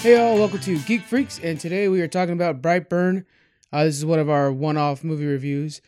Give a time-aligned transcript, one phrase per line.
[0.00, 3.26] Hey all, welcome to Geek Freaks, and today we are talking about Brightburn.
[3.70, 5.82] Uh, this is one of our one-off movie reviews.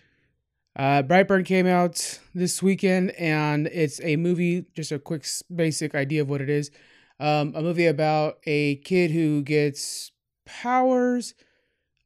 [0.76, 4.66] Uh, Brightburn came out this weekend, and it's a movie.
[4.74, 5.24] Just a quick,
[5.56, 6.70] basic idea of what it is.
[7.20, 10.12] Um, a movie about a kid who gets
[10.44, 11.32] powers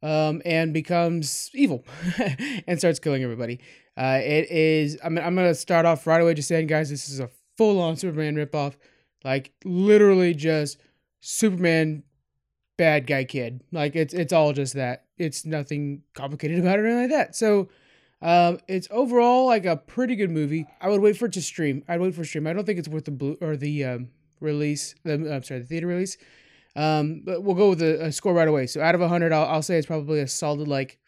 [0.00, 1.84] um, and becomes evil
[2.68, 3.58] and starts killing everybody.
[3.96, 4.96] Uh, it is.
[5.02, 7.96] I mean, I'm gonna start off right away just saying, guys, this is a full-on
[7.96, 8.76] Superman ripoff.
[9.24, 10.78] Like literally just
[11.28, 12.04] Superman
[12.76, 13.60] bad guy kid.
[13.72, 15.06] Like it's it's all just that.
[15.18, 17.34] It's nothing complicated about it or anything like that.
[17.34, 17.68] So
[18.22, 20.66] um it's overall like a pretty good movie.
[20.80, 21.82] I would wait for it to stream.
[21.88, 22.46] I'd wait for stream.
[22.46, 24.08] I don't think it's worth the blue or the um
[24.40, 24.94] release.
[25.02, 26.16] The I'm sorry, the theater release.
[26.76, 28.68] Um but we'll go with a, a score right away.
[28.68, 31.00] So out of 100 I'll, I'll say it's probably a solid like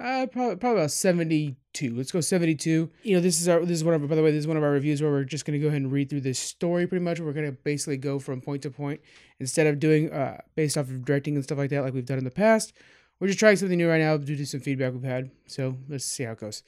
[0.00, 1.94] uh, probably probably about seventy two.
[1.94, 2.90] Let's go seventy two.
[3.02, 4.56] You know, this is our this is one of by the way, this is one
[4.56, 7.04] of our reviews where we're just gonna go ahead and read through this story pretty
[7.04, 7.20] much.
[7.20, 9.00] We're gonna basically go from point to point
[9.38, 12.18] instead of doing uh based off of directing and stuff like that like we've done
[12.18, 12.72] in the past.
[13.20, 15.30] We're just trying something new right now due to some feedback we've had.
[15.46, 16.62] So let's see how it goes.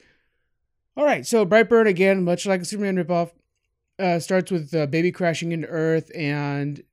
[0.95, 3.31] All right, so Brightburn again, much like a Superman ripoff,
[3.97, 6.83] uh, starts with uh, baby crashing into Earth and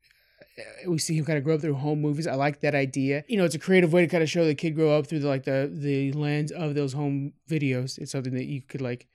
[0.86, 2.26] we see him kind of grow up through home movies.
[2.26, 3.24] I like that idea.
[3.28, 5.20] You know, it's a creative way to kind of show the kid grow up through
[5.20, 7.98] the, like the the lens of those home videos.
[7.98, 9.06] It's something that you could like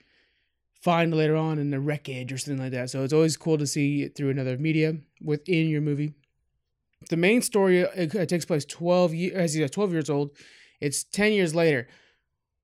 [0.82, 2.90] find later on in the wreckage or something like that.
[2.90, 6.14] So it's always cool to see it through another media within your movie.
[7.10, 10.32] The main story uh, takes place 12 years as he's 12 years old.
[10.80, 11.88] It's 10 years later.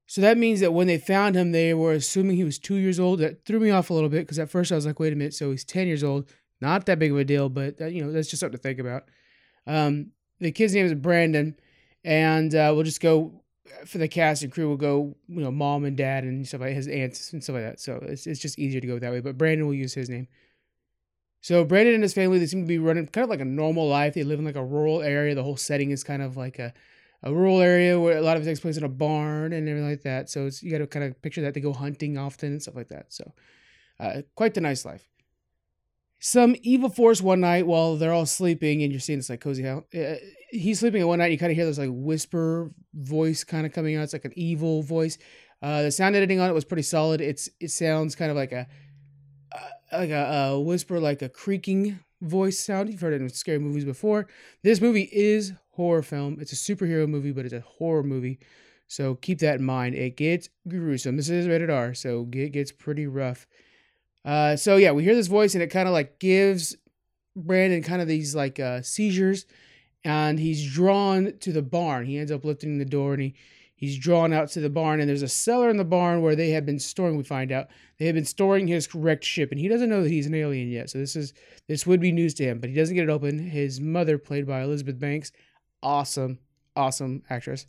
[0.06, 3.00] So that means that when they found him, they were assuming he was two years
[3.00, 3.20] old.
[3.20, 5.16] That threw me off a little bit because at first I was like, wait a
[5.16, 6.30] minute, so he's 10 years old.
[6.62, 8.80] Not that big of a deal, but that, you know, that's just something to think
[8.80, 9.06] about.
[9.66, 11.56] Um, the kid's name is Brandon,
[12.04, 13.42] and uh, we'll just go
[13.86, 14.68] for the cast and crew.
[14.68, 17.64] We'll go, you know, mom and dad and stuff like his aunts and stuff like
[17.64, 17.80] that.
[17.80, 19.20] So it's it's just easier to go that way.
[19.20, 20.28] But Brandon will use his name.
[21.42, 23.88] So Brandon and his family they seem to be running kind of like a normal
[23.88, 24.14] life.
[24.14, 25.36] They live in like a rural area.
[25.36, 26.74] The whole setting is kind of like a
[27.24, 29.90] a rural area where a lot of it takes place in a barn and everything
[29.90, 30.30] like that.
[30.30, 32.90] So you got to kind of picture that they go hunting often and stuff like
[32.90, 33.14] that.
[33.14, 33.34] So
[34.00, 35.11] uh, quite the nice life
[36.24, 39.64] some evil force one night while they're all sleeping and you're seeing this like cozy
[39.64, 39.84] house.
[39.94, 40.18] Uh,
[40.52, 41.26] he's sleeping at one night.
[41.26, 44.04] And you kind of hear this like whisper voice kind of coming out.
[44.04, 45.18] It's like an evil voice.
[45.64, 47.22] Uh, the sound editing on it was pretty solid.
[47.22, 48.68] It's it sounds kind of like a
[49.52, 52.90] uh, like a, a whisper, like a creaking voice sound.
[52.90, 54.28] You've heard it in scary movies before.
[54.62, 56.38] This movie is horror film.
[56.40, 58.40] It's a superhero movie, but it's a horror movie.
[58.88, 59.96] So keep that in mind.
[59.96, 61.18] It gets gruesome.
[61.18, 63.48] This is rated R, so it gets pretty rough.
[64.24, 66.76] Uh, so yeah, we hear this voice and it kind of like gives
[67.36, 69.46] Brandon kind of these like uh, seizures,
[70.04, 72.06] and he's drawn to the barn.
[72.06, 73.36] He ends up lifting the door and he
[73.76, 75.00] he's drawn out to the barn.
[75.00, 77.18] And there's a cellar in the barn where they have been storing.
[77.18, 77.68] We find out
[78.00, 80.70] they have been storing his wrecked ship, and he doesn't know that he's an alien
[80.70, 80.90] yet.
[80.90, 81.34] So this is
[81.68, 83.40] this would be news to him, but he doesn't get it open.
[83.40, 85.32] His mother, played by Elizabeth Banks,
[85.82, 86.40] awesome,
[86.76, 87.66] awesome actress,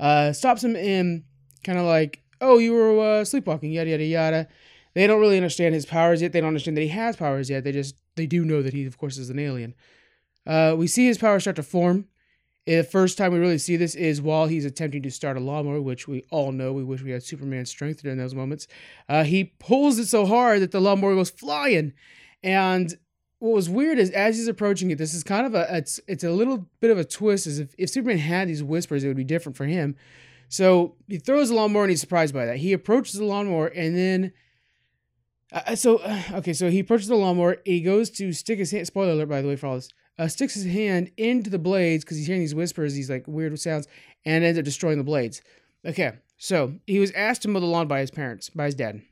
[0.00, 1.24] uh, stops him in
[1.64, 4.48] kind of like, oh, you were uh, sleepwalking, yada yada yada
[4.96, 6.32] they don't really understand his powers yet.
[6.32, 7.64] They don't understand that he has powers yet.
[7.64, 9.74] They just they do know that he, of course, is an alien.
[10.46, 12.06] Uh, we see his powers start to form.
[12.64, 15.82] The first time we really see this is while he's attempting to start a lawnmower,
[15.82, 16.72] which we all know.
[16.72, 18.68] We wish we had Superman strength during those moments.
[19.06, 21.92] Uh, he pulls it so hard that the lawnmower goes flying.
[22.42, 22.90] And
[23.38, 26.24] what was weird is as he's approaching it, this is kind of a it's it's
[26.24, 27.46] a little bit of a twist.
[27.46, 29.94] As if if Superman had these whispers, it would be different for him.
[30.48, 32.56] So he throws the lawnmower and he's surprised by that.
[32.56, 34.32] He approaches the lawnmower and then
[35.52, 37.58] uh, so uh, okay, so he approaches the lawnmower.
[37.64, 38.86] He goes to stick his hand.
[38.86, 39.88] Spoiler alert, by the way, for all this.
[40.18, 43.58] Uh, sticks his hand into the blades because he's hearing these whispers, these like weird
[43.60, 43.86] sounds,
[44.24, 45.42] and ends up destroying the blades.
[45.84, 49.02] Okay, so he was asked to mow the lawn by his parents, by his dad.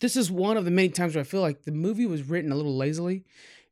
[0.00, 2.52] This is one of the many times where I feel like the movie was written
[2.52, 3.24] a little lazily.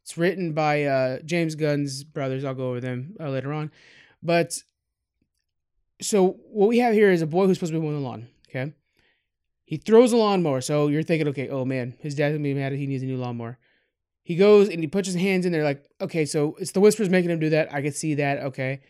[0.03, 2.45] It's written by uh, James Gunn's brothers.
[2.45, 3.73] I'll go over them uh, later on,
[4.23, 4.63] but
[6.01, 8.29] so what we have here is a boy who's supposed to be mowing the lawn.
[8.49, 8.73] Okay.
[9.67, 10.61] He throws a lawnmower.
[10.61, 13.17] So you're thinking, okay, oh man, his dad's gonna be mad he needs a new
[13.17, 13.59] lawnmower.
[14.23, 17.11] He goes and he puts his hands in there, like, okay, so it's the whispers
[17.11, 17.73] making him do that.
[17.75, 18.81] I can see that, okay.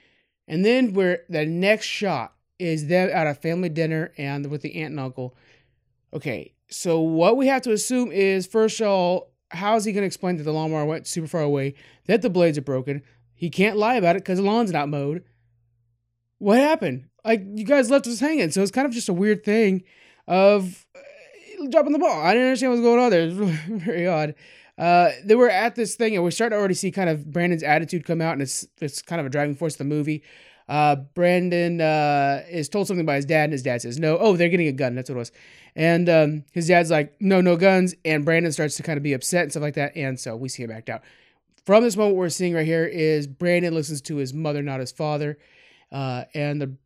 [0.47, 4.77] And then where the next shot is them at a family dinner and with the
[4.77, 5.35] aunt and uncle.
[6.13, 10.07] Okay, so what we have to assume is first of all, how is he gonna
[10.07, 11.75] explain that the lawnmower went super far away,
[12.07, 13.03] that the blades are broken?
[13.35, 15.25] He can't lie about it because the lawn's not mowed.
[16.39, 17.09] What happened?
[17.25, 19.85] Like you guys left us hanging, so it's kind of just a weird thing
[20.27, 22.21] of uh, dropping the ball.
[22.21, 23.27] I didn't understand what's going on there.
[23.77, 24.35] It's very odd.
[24.79, 27.63] Uh, they were at this thing, and we're starting to already see kind of Brandon's
[27.63, 30.23] attitude come out, and it's it's kind of a driving force of the movie.
[30.69, 34.19] Uh, Brandon uh, is told something by his dad, and his dad says no.
[34.19, 34.95] Oh, they're getting a gun.
[34.95, 35.33] That's what it was.
[35.77, 37.95] And um, his dad's like, no, no guns.
[38.05, 39.95] And Brandon starts to kind of be upset and stuff like that.
[39.95, 41.03] And so we see him act out.
[41.67, 44.91] from this moment we're seeing right here is Brandon listens to his mother, not his
[44.91, 45.39] father,
[45.93, 46.77] uh, and the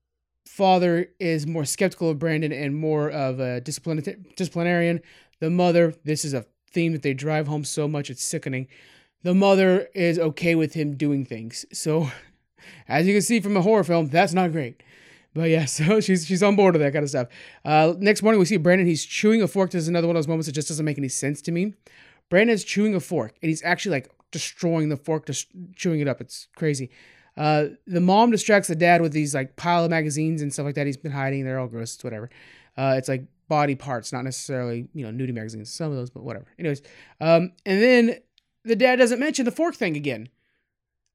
[0.51, 5.01] father is more skeptical of Brandon and more of a disciplinarian.
[5.39, 8.67] The mother, this is a theme that they drive home so much it's sickening.
[9.23, 11.65] The mother is okay with him doing things.
[11.73, 12.11] So,
[12.89, 14.83] as you can see from a horror film, that's not great.
[15.35, 17.29] But yeah, so she's she's on board with that kind of stuff.
[17.65, 18.89] Uh, next morning we see Brandon.
[18.89, 19.71] He's chewing a fork.
[19.71, 21.75] This is another one of those moments that just doesn't make any sense to me.
[22.29, 26.21] Brandon's chewing a fork, and he's actually like destroying the fork, just chewing it up.
[26.21, 26.91] It's crazy.
[27.37, 30.75] Uh, the mom distracts the dad with these like pile of magazines and stuff like
[30.75, 30.87] that.
[30.87, 31.45] He's been hiding.
[31.45, 31.95] They're all gross.
[31.95, 32.31] It's whatever.
[32.77, 35.73] Uh, it's like body parts, not necessarily you know nudie magazines.
[35.73, 36.47] Some of those, but whatever.
[36.59, 36.83] Anyways,
[37.21, 38.17] um, and then
[38.65, 40.29] the dad doesn't mention the fork thing again.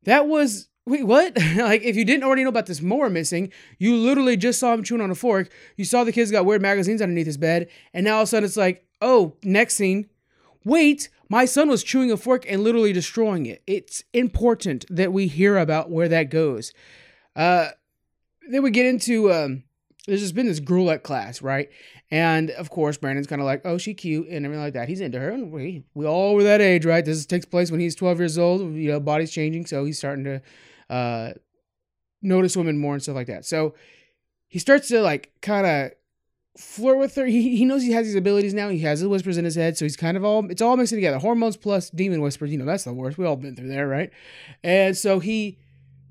[0.04, 1.38] That was wait what?
[1.58, 4.84] like if you didn't already know about this more missing, you literally just saw him
[4.84, 5.52] chewing on a fork.
[5.78, 8.28] You saw the kids got weird magazines underneath his bed, and now all of a
[8.28, 10.10] sudden it's like, oh, next scene.
[10.66, 13.62] Wait, my son was chewing a fork and literally destroying it.
[13.66, 16.74] It's important that we hear about where that goes.
[17.36, 17.70] Uh,
[18.50, 19.64] then we get into um,
[20.08, 21.70] there's just been this at class, right?
[22.12, 24.88] And of course, Brandon's kind of like, oh, she cute and everything like that.
[24.88, 27.04] He's into her, and we we all were that age, right?
[27.04, 28.76] This takes place when he's 12 years old.
[28.76, 30.42] You know, body's changing, so he's starting to
[30.90, 31.34] uh,
[32.22, 33.46] notice women more and stuff like that.
[33.46, 33.74] So
[34.48, 35.92] he starts to like kind of
[36.58, 37.26] flirt with her.
[37.26, 38.70] He, he knows he has these abilities now.
[38.70, 40.98] He has the whispers in his head, so he's kind of all it's all mixing
[40.98, 41.18] together.
[41.18, 42.52] Hormones plus demon whispers.
[42.52, 43.18] You know that's the worst.
[43.18, 44.12] We all been through there, right?
[44.64, 45.60] And so he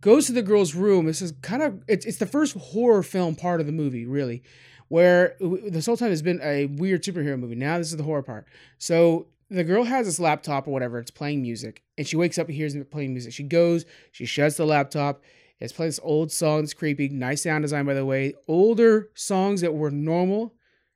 [0.00, 1.06] goes to the girl's room.
[1.06, 4.42] This is kind of it's it's the first horror film part of the movie, really,
[4.88, 7.54] where this whole time has been a weird superhero movie.
[7.54, 8.46] Now this is the horror part.
[8.78, 10.98] So the girl has this laptop or whatever.
[10.98, 13.32] It's playing music, and she wakes up and hears it playing music.
[13.32, 15.22] She goes, she shuts the laptop
[15.60, 17.08] it's playing this old song that's creepy.
[17.08, 18.34] Nice sound design, by the way.
[18.48, 20.54] Older songs that were normal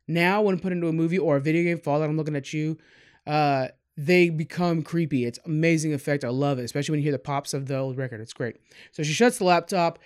[0.08, 2.78] now, when put into a movie or a video game, Fallout, I'm looking at you,
[3.26, 3.68] uh,
[3.98, 5.26] they become creepy.
[5.26, 6.24] It's amazing effect.
[6.24, 8.20] I love it, especially when you hear the pops of the old record.
[8.20, 8.56] It's great.
[8.90, 9.98] So she shuts the laptop,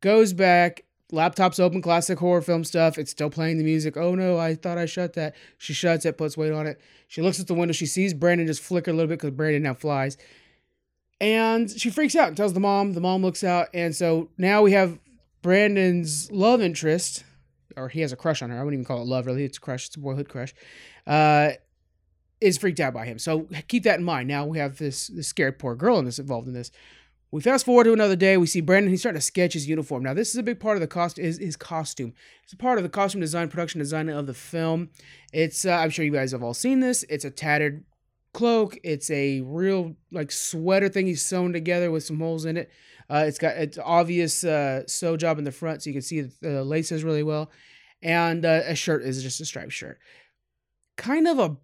[0.00, 0.84] goes back.
[1.12, 2.96] Laptop's open, classic horror film stuff.
[2.96, 3.96] It's still playing the music.
[3.96, 5.34] Oh no, I thought I shut that.
[5.58, 6.80] She shuts it, puts weight on it.
[7.08, 7.72] She looks at the window.
[7.72, 10.16] She sees Brandon just flicker a little bit because Brandon now flies.
[11.20, 12.94] And she freaks out and tells the mom.
[12.94, 13.68] The mom looks out.
[13.74, 14.98] And so now we have
[15.42, 17.24] Brandon's love interest,
[17.76, 18.58] or he has a crush on her.
[18.58, 19.44] I wouldn't even call it love, really.
[19.44, 19.86] It's a crush.
[19.86, 20.54] It's a boyhood crush.
[21.06, 21.50] Uh,
[22.40, 23.18] is freaked out by him.
[23.18, 24.28] So keep that in mind.
[24.28, 26.70] Now we have this, this scared poor girl in this involved in this.
[27.32, 28.36] We fast forward to another day.
[28.36, 28.90] We see Brandon.
[28.90, 30.02] He's starting to sketch his uniform.
[30.02, 32.12] Now, this is a big part of the cost is his costume.
[32.42, 34.90] It's a part of the costume design, production design of the film.
[35.32, 37.04] It's uh, I'm sure you guys have all seen this.
[37.08, 37.84] It's a tattered
[38.32, 38.78] cloak.
[38.82, 42.70] It's a real like sweater thing he's sewn together with some holes in it.
[43.08, 46.20] Uh, it's got it's obvious uh, sew job in the front, so you can see
[46.20, 47.50] the laces really well.
[48.02, 49.98] And uh, a shirt is just a striped shirt.
[50.96, 51.56] Kind of a,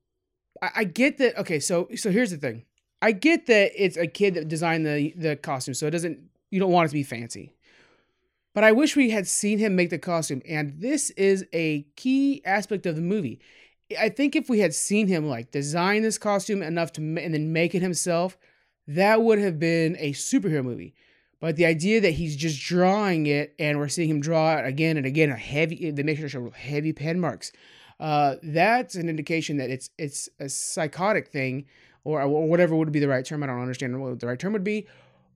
[0.61, 1.39] I, I get that.
[1.39, 2.65] Okay, so so here's the thing.
[3.01, 6.19] I get that it's a kid that designed the the costume, so it doesn't
[6.51, 7.53] you don't want it to be fancy.
[8.53, 12.43] But I wish we had seen him make the costume, and this is a key
[12.45, 13.39] aspect of the movie.
[13.99, 17.53] I think if we had seen him like design this costume enough to and then
[17.53, 18.37] make it himself,
[18.89, 20.95] that would have been a superhero movie.
[21.39, 24.97] But the idea that he's just drawing it and we're seeing him draw it again
[24.97, 27.53] and again, a heavy, they make sure show heavy pen marks.
[28.01, 31.67] Uh, that's an indication that it's it's a psychotic thing,
[32.05, 33.43] or, or whatever would be the right term.
[33.43, 34.87] I don't understand what the right term would be,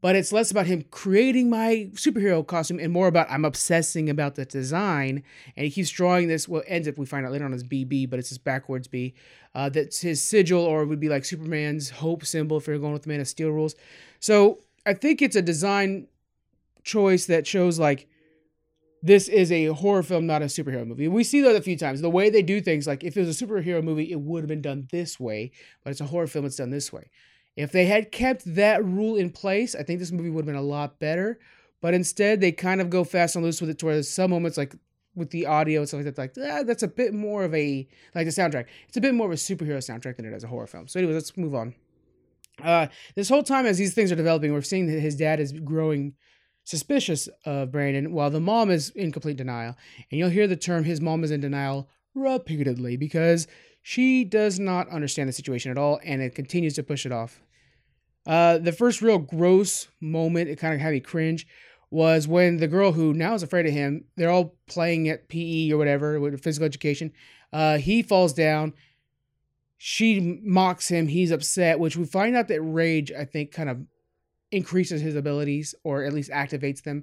[0.00, 4.34] but it's less about him creating my superhero costume and more about I'm obsessing about
[4.34, 5.22] the design.
[5.56, 6.48] And he keeps drawing this.
[6.48, 9.14] Well, ends up we find out later on as BB, but it's his backwards B.
[9.54, 12.92] Uh, that's his sigil, or it would be like Superman's hope symbol if you're going
[12.92, 13.74] with the Man of Steel rules.
[14.20, 16.06] So I think it's a design
[16.82, 18.08] choice that shows like
[19.02, 21.08] this is a horror film, not a superhero movie.
[21.08, 22.00] We see that a few times.
[22.00, 24.48] The way they do things, like if it was a superhero movie, it would have
[24.48, 25.52] been done this way,
[25.82, 27.10] but it's a horror film, it's done this way.
[27.60, 30.54] If they had kept that rule in place, I think this movie would have been
[30.54, 31.38] a lot better.
[31.80, 34.58] But instead, they kind of go fast and loose with it, to where some moments,
[34.58, 34.74] like
[35.14, 37.86] with the audio and stuff like that, like ah, that's a bit more of a
[38.14, 38.66] like the soundtrack.
[38.88, 40.88] It's a bit more of a superhero soundtrack than it is a horror film.
[40.88, 41.74] So, anyway, let's move on.
[42.62, 45.52] Uh, this whole time, as these things are developing, we're seeing that his dad is
[45.52, 46.14] growing
[46.64, 49.74] suspicious of Brandon, while the mom is in complete denial.
[50.10, 53.46] And you'll hear the term "his mom is in denial" repeatedly because
[53.82, 57.40] she does not understand the situation at all, and it continues to push it off.
[58.30, 61.48] Uh, the first real gross moment, it kind of had me cringe,
[61.90, 65.72] was when the girl who now is afraid of him, they're all playing at PE
[65.72, 67.12] or whatever with physical education.
[67.52, 68.72] Uh, he falls down.
[69.78, 71.08] She mocks him.
[71.08, 73.80] He's upset, which we find out that rage, I think, kind of
[74.52, 77.02] increases his abilities or at least activates them.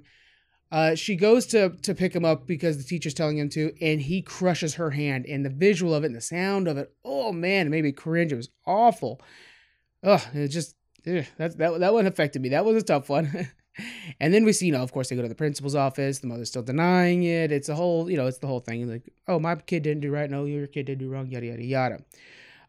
[0.72, 4.00] Uh, she goes to to pick him up because the teacher's telling him to, and
[4.00, 5.26] he crushes her hand.
[5.26, 7.92] And the visual of it and the sound of it, oh man, it made me
[7.92, 8.32] cringe.
[8.32, 9.20] It was awful.
[10.02, 10.74] Ugh, it just
[11.06, 12.50] ugh, that's that that one affected me.
[12.50, 13.48] That was a tough one.
[14.20, 16.18] and then we see, you know, of course, they go to the principal's office.
[16.18, 17.52] The mother's still denying it.
[17.52, 18.88] It's a whole, you know, it's the whole thing.
[18.90, 20.30] Like, oh, my kid didn't do right.
[20.30, 21.30] No, your kid did do wrong.
[21.30, 21.98] Yada yada yada.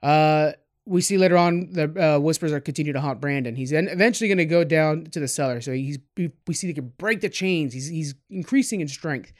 [0.01, 0.51] Uh,
[0.85, 3.55] we see later on the uh, whispers are continue to haunt Brandon.
[3.55, 5.61] He's eventually going to go down to the cellar.
[5.61, 7.73] So he's we see he can break the chains.
[7.73, 9.31] He's he's increasing in strength.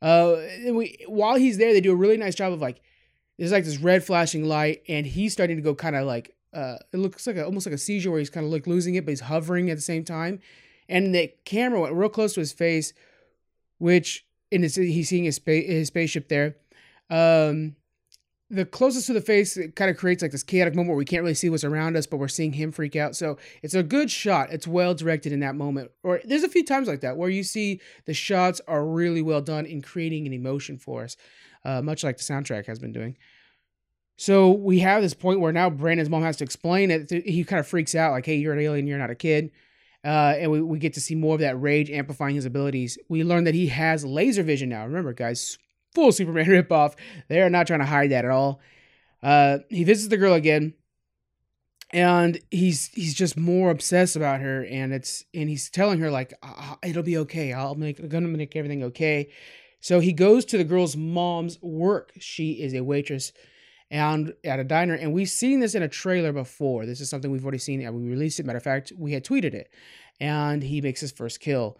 [0.00, 2.80] Uh, and we while he's there, they do a really nice job of like
[3.38, 6.78] there's like this red flashing light, and he's starting to go kind of like uh,
[6.92, 9.04] it looks like a, almost like a seizure where he's kind of like losing it,
[9.04, 10.40] but he's hovering at the same time.
[10.88, 12.94] And the camera went real close to his face,
[13.78, 16.56] which and he's seeing his, spa- his spaceship there.
[17.10, 17.76] Um,
[18.48, 21.04] the closest to the face it kind of creates like this chaotic moment where we
[21.04, 23.82] can't really see what's around us but we're seeing him freak out so it's a
[23.82, 27.16] good shot it's well directed in that moment or there's a few times like that
[27.16, 31.16] where you see the shots are really well done in creating an emotion for us
[31.64, 33.16] uh, much like the soundtrack has been doing
[34.16, 37.60] so we have this point where now brandon's mom has to explain it he kind
[37.60, 39.50] of freaks out like hey you're an alien you're not a kid
[40.04, 43.24] uh, and we, we get to see more of that rage amplifying his abilities we
[43.24, 45.58] learn that he has laser vision now remember guys
[45.96, 46.94] full Superman ripoff.
[47.26, 48.60] They are not trying to hide that at all.
[49.20, 50.74] Uh, he visits the girl again,
[51.90, 56.34] and he's he's just more obsessed about her, and it's and he's telling her like
[56.84, 57.52] it'll be okay.
[57.52, 59.30] I'll make I'm gonna make everything okay.
[59.80, 62.12] So he goes to the girl's mom's work.
[62.20, 63.32] She is a waitress
[63.90, 66.86] and at a diner, and we've seen this in a trailer before.
[66.86, 68.46] This is something we've already seen, and we released it.
[68.46, 69.70] Matter of fact, we had tweeted it,
[70.20, 71.78] and he makes his first kill.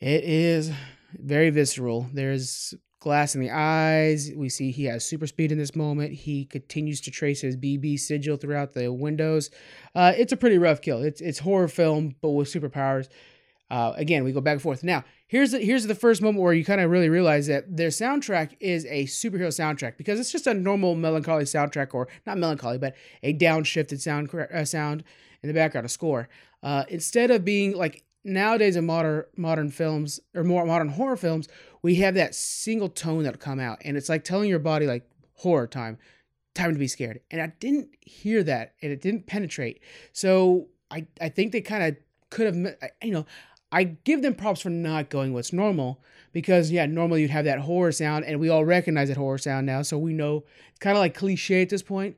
[0.00, 0.72] It is
[1.12, 2.06] very visceral.
[2.12, 4.32] There's glass in the eyes.
[4.34, 6.14] We see he has super speed in this moment.
[6.14, 9.50] He continues to trace his BB sigil throughout the windows.
[9.94, 11.02] Uh, it's a pretty rough kill.
[11.02, 13.08] It's it's horror film, but with superpowers.
[13.70, 14.84] Uh, again, we go back and forth.
[14.84, 17.88] Now, here's the, here's the first moment where you kind of really realize that their
[17.88, 22.78] soundtrack is a superhero soundtrack because it's just a normal melancholy soundtrack, or not melancholy,
[22.78, 25.02] but a downshifted sound uh, sound
[25.42, 26.28] in the background, a score.
[26.62, 31.48] Uh, instead of being like nowadays in modern modern films or more modern horror films,
[31.82, 35.08] we have that single tone that'll come out, and it's like telling your body like
[35.36, 35.98] horror time,
[36.54, 37.20] time to be scared.
[37.30, 39.80] And I didn't hear that, and it didn't penetrate.
[40.12, 41.96] So I I think they kind of
[42.30, 43.26] could have you know.
[43.74, 46.00] I give them props for not going what's normal
[46.32, 49.66] because yeah, normally you'd have that horror sound, and we all recognize that horror sound
[49.66, 52.16] now, so we know it's kind of like cliche at this point.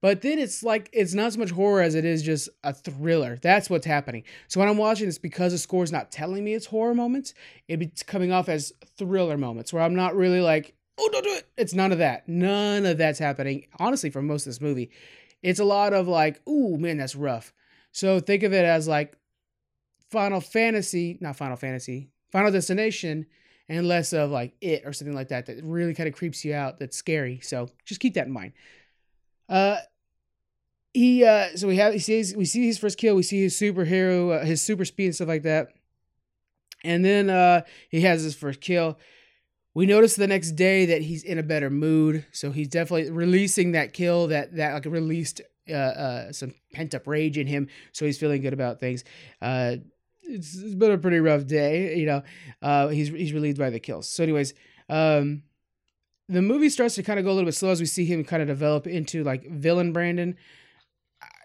[0.00, 3.38] But then it's like it's not so much horror as it is just a thriller.
[3.42, 4.22] That's what's happening.
[4.46, 7.34] So when I'm watching this, because the score's not telling me it's horror moments,
[7.66, 11.48] it's coming off as thriller moments where I'm not really like, oh, don't do it.
[11.56, 12.28] It's none of that.
[12.28, 13.66] None of that's happening.
[13.80, 14.90] Honestly, for most of this movie,
[15.42, 17.52] it's a lot of like, ooh, man, that's rough.
[17.90, 19.16] So think of it as like
[20.14, 23.26] Final Fantasy, not Final Fantasy, Final Destination,
[23.68, 26.54] and less of like it or something like that that really kind of creeps you
[26.54, 26.78] out.
[26.78, 27.40] That's scary.
[27.42, 28.52] So just keep that in mind.
[29.48, 29.76] Uh,
[30.94, 33.54] he uh so we have he sees we see his first kill we see his
[33.54, 35.68] superhero uh, his super speed and stuff like that
[36.84, 38.96] and then uh he has his first kill
[39.74, 43.72] we notice the next day that he's in a better mood so he's definitely releasing
[43.72, 48.04] that kill that that like released uh, uh some pent up rage in him so
[48.06, 49.02] he's feeling good about things
[49.42, 49.74] uh
[50.26, 52.22] it's, it's been a pretty rough day you know
[52.62, 54.54] uh he's he's relieved by the kills so anyways
[54.88, 55.42] um
[56.28, 58.24] the movie starts to kind of go a little bit slow as we see him
[58.24, 60.36] kind of develop into like villain brandon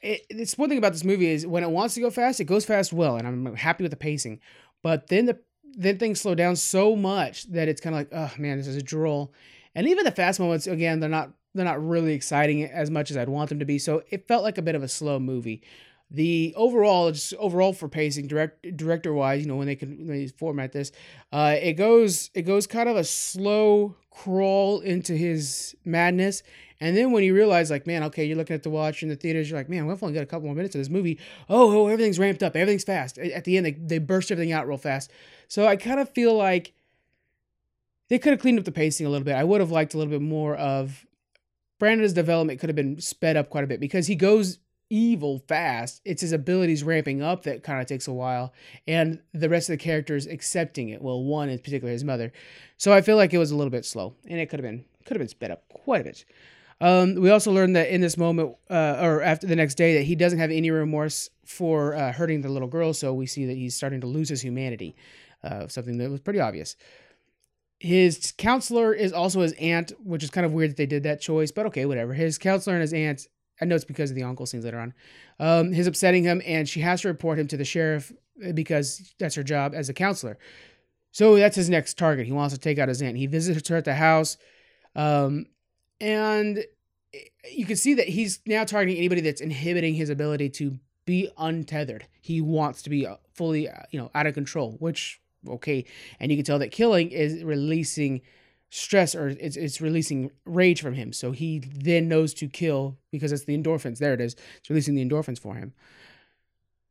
[0.02, 2.46] it, it's one thing about this movie is when it wants to go fast, it
[2.46, 4.40] goes fast well, and I'm happy with the pacing.
[4.82, 5.40] But then the
[5.78, 8.76] then things slow down so much that it's kind of like, oh man, this is
[8.76, 9.34] a droll.
[9.76, 13.18] And even the fast moments, again, they're not they're not really exciting as much as
[13.18, 13.80] I'd want them to be.
[13.80, 15.64] So it felt like a bit of a slow movie.
[16.12, 20.08] The overall, just overall for pacing, direct director wise, you know, when they can when
[20.08, 20.92] they format this,
[21.32, 26.42] uh, it goes it goes kind of a slow crawl into his madness,
[26.82, 29.16] and then when you realize, like, man, okay, you're looking at the watch in the
[29.16, 31.20] theaters, you're like, man, we've only got a couple more minutes of this movie.
[31.50, 33.18] Oh, oh everything's ramped up, everything's fast.
[33.18, 35.12] At the end, they, they burst everything out real fast.
[35.48, 36.74] So I kind of feel like
[38.08, 39.36] they could have cleaned up the pacing a little bit.
[39.36, 41.06] I would have liked a little bit more of
[41.80, 46.02] Brandon's development could have been sped up quite a bit because he goes evil fast.
[46.06, 48.54] It's his abilities ramping up that kind of takes a while,
[48.88, 51.02] and the rest of the characters accepting it.
[51.02, 52.32] Well, one in particular, his mother.
[52.78, 54.86] So I feel like it was a little bit slow, and it could have been
[55.06, 56.26] could have been sped up quite a bit.
[56.82, 60.04] Um, we also learned that in this moment, uh, or after the next day, that
[60.04, 62.94] he doesn't have any remorse for uh, hurting the little girl.
[62.94, 64.96] So we see that he's starting to lose his humanity,
[65.44, 66.76] uh, something that was pretty obvious.
[67.80, 71.22] His counselor is also his aunt, which is kind of weird that they did that
[71.22, 72.14] choice, but okay, whatever.
[72.14, 73.28] His counselor and his aunt,
[73.62, 74.94] I know it's because of the uncle scenes later on,
[75.40, 78.12] um, is upsetting him, and she has to report him to the sheriff
[78.46, 80.38] uh, because that's her job as a counselor.
[81.12, 82.26] So that's his next target.
[82.26, 83.18] He wants to take out his aunt.
[83.18, 84.38] He visits her at the house.
[84.96, 85.48] Um,
[86.00, 86.64] and
[87.52, 92.06] you can see that he's now targeting anybody that's inhibiting his ability to be untethered.
[92.22, 94.76] He wants to be uh, fully, uh, you know, out of control.
[94.80, 95.86] Which okay,
[96.20, 98.22] and you can tell that killing is releasing
[98.70, 101.12] stress or it's it's releasing rage from him.
[101.14, 103.98] So he then knows to kill because it's the endorphins.
[103.98, 104.36] There it is.
[104.58, 105.74] It's releasing the endorphins for him.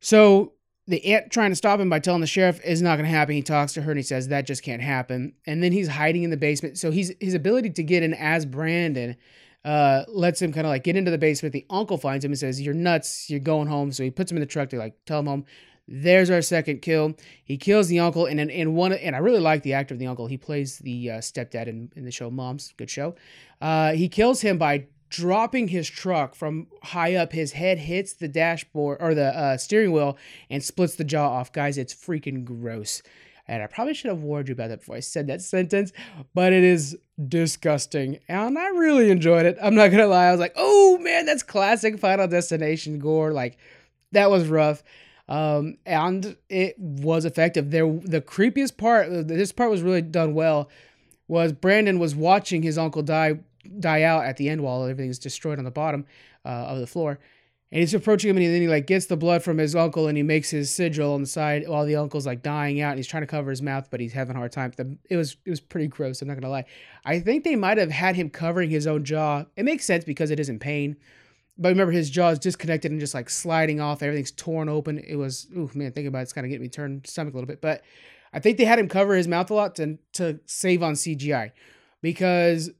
[0.01, 0.53] So
[0.87, 3.35] the aunt trying to stop him by telling the sheriff is not going to happen.
[3.35, 5.33] He talks to her and he says that just can't happen.
[5.45, 6.77] And then he's hiding in the basement.
[6.77, 9.15] So he's his ability to get in as Brandon
[9.63, 11.53] uh, lets him kind of like get into the basement.
[11.53, 13.29] The uncle finds him and says, "You're nuts.
[13.29, 15.45] You're going home." So he puts him in the truck to like tell him home.
[15.91, 17.15] There's our second kill.
[17.43, 20.05] He kills the uncle, and in, one, and I really like the actor of the
[20.05, 20.27] uncle.
[20.27, 23.15] He plays the uh, stepdad in, in the show Moms, good show.
[23.59, 27.31] Uh, he kills him by dropping his truck from high up.
[27.31, 30.15] His head hits the dashboard or the uh, steering wheel
[30.51, 31.51] and splits the jaw off.
[31.51, 33.01] Guys, it's freaking gross.
[33.47, 35.91] And I probably should have warned you about that before I said that sentence,
[36.35, 36.95] but it is
[37.27, 38.19] disgusting.
[38.27, 39.57] And I really enjoyed it.
[39.59, 40.27] I'm not to lie.
[40.27, 43.31] I was like, oh man, that's classic Final Destination gore.
[43.31, 43.57] Like,
[44.11, 44.83] that was rough.
[45.29, 47.69] Um, and it was effective.
[47.69, 50.69] There, the creepiest part, this part was really done well,
[51.27, 53.39] was Brandon was watching his uncle die
[53.79, 56.05] die out at the end while everything's destroyed on the bottom
[56.43, 57.19] uh, of the floor.
[57.71, 60.17] And he's approaching him, and then he like gets the blood from his uncle, and
[60.17, 63.05] he makes his sigil on the side while the uncle's like dying out, and he's
[63.05, 64.73] trying to cover his mouth, but he's having a hard time.
[65.07, 66.23] It was it was pretty gross.
[66.23, 66.65] I'm not gonna lie.
[67.05, 69.45] I think they might have had him covering his own jaw.
[69.55, 70.97] It makes sense because it is in pain,
[71.59, 74.01] but remember his jaw is disconnected and just like sliding off.
[74.01, 74.97] Everything's torn open.
[74.99, 77.37] It was ooh man, thinking about it, it's kind of getting me turned stomach a
[77.37, 77.61] little bit.
[77.61, 77.83] But
[78.31, 81.51] I think they had him cover his mouth a lot to to save on CGI
[82.01, 82.71] because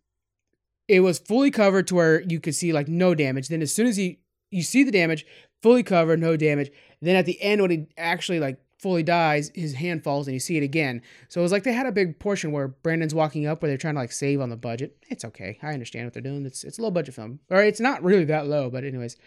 [0.88, 3.50] it was fully covered to where you could see like no damage.
[3.50, 4.20] Then as soon as he
[4.50, 5.26] you see the damage,
[5.62, 6.72] fully covered, no damage.
[7.02, 10.40] Then at the end when he actually like fully dies, his hand falls and you
[10.40, 11.02] see it again.
[11.28, 13.78] So it was like they had a big portion where Brandon's walking up where they're
[13.78, 14.98] trying to like save on the budget.
[15.10, 15.60] It's okay.
[15.62, 16.46] I understand what they're doing.
[16.46, 17.40] It's it's a low budget film.
[17.50, 19.18] Or it's not really that low, but anyways,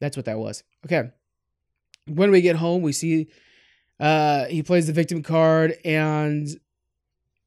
[0.00, 0.64] that's what that was.
[0.86, 1.10] Okay.
[2.06, 3.28] When we get home, we see
[4.00, 6.48] uh he plays the victim card and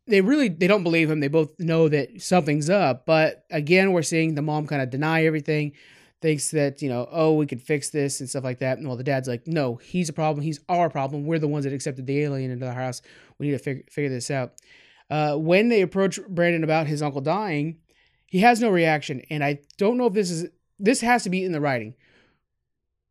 [0.08, 1.20] they really they don't believe him.
[1.20, 5.26] They both know that something's up, but again, we're seeing the mom kind of deny
[5.26, 5.74] everything,
[6.22, 8.78] thinks that you know, oh, we could fix this and stuff like that.
[8.78, 10.44] And well, the dad's like, no, he's a problem.
[10.44, 11.26] He's our problem.
[11.26, 13.02] We're the ones that accepted the alien into the house.
[13.38, 14.54] We need to figure figure this out.
[15.10, 17.80] Uh, when they approach Brandon about his uncle dying,
[18.28, 20.48] he has no reaction, and I don't know if this is
[20.80, 21.96] this has to be in the writing.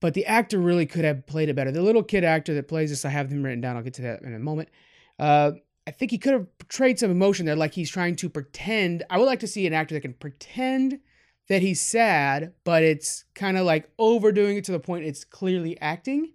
[0.01, 1.70] But the actor really could have played it better.
[1.70, 3.77] The little kid actor that plays this, I have them written down.
[3.77, 4.70] I'll get to that in a moment.
[5.18, 5.53] Uh,
[5.87, 9.03] I think he could have portrayed some emotion there, like he's trying to pretend.
[9.11, 11.01] I would like to see an actor that can pretend
[11.50, 15.76] that he's sad, but it's kind of like overdoing it to the point it's clearly
[15.80, 16.30] acting.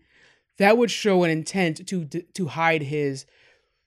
[0.58, 3.26] That would show an intent to to hide his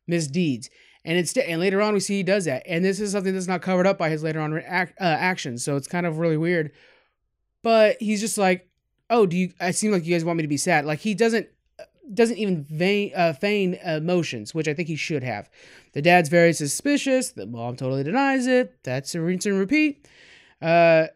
[0.06, 0.70] misdeeds.
[1.04, 2.62] And instead, and later on, we see he does that.
[2.66, 5.62] And this is something that's not covered up by his later on act, uh, actions.
[5.62, 6.72] So it's kind of really weird.
[7.62, 8.66] But he's just like,
[9.10, 9.52] "Oh, do you?
[9.60, 11.46] I seem like you guys want me to be sad." Like he doesn't
[12.14, 15.50] doesn't even vain, uh, feign emotions, which I think he should have.
[15.92, 17.32] The dad's very suspicious.
[17.32, 18.82] The mom totally denies it.
[18.82, 20.08] That's a rinse and repeat.
[20.62, 21.08] Uh,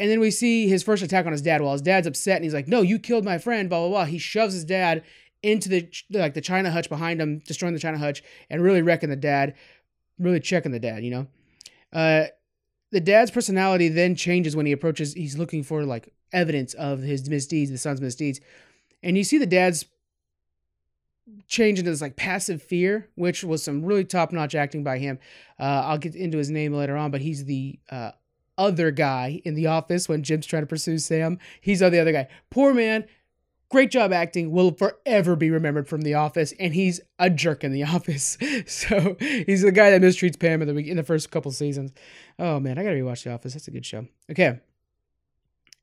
[0.00, 2.44] and then we see his first attack on his dad while his dad's upset and
[2.44, 4.04] he's like, "No, you killed my friend." Blah blah blah.
[4.06, 5.04] He shoves his dad
[5.42, 9.10] into the like the china hutch behind him, destroying the china hutch and really wrecking
[9.10, 9.54] the dad,
[10.18, 11.04] really checking the dad.
[11.04, 11.26] You know,
[11.92, 12.24] uh,
[12.90, 15.12] the dad's personality then changes when he approaches.
[15.12, 18.40] He's looking for like evidence of his misdeeds, the son's misdeeds,
[19.02, 19.84] and you see the dad's
[21.46, 25.18] change into this like passive fear, which was some really top notch acting by him.
[25.58, 28.12] Uh, I'll get into his name later on, but he's the uh,
[28.60, 31.38] other guy in the office when Jim's trying to pursue Sam.
[31.60, 32.28] He's the other guy.
[32.50, 33.06] Poor man.
[33.70, 34.50] Great job acting.
[34.50, 38.36] Will forever be remembered from The Office, and he's a jerk in The Office.
[38.66, 41.92] So he's the guy that mistreats Pam in the in the first couple seasons.
[42.38, 43.54] Oh man, I gotta rewatch The Office.
[43.54, 44.06] That's a good show.
[44.30, 44.60] Okay,